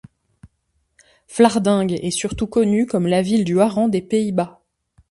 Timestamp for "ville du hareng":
3.21-3.87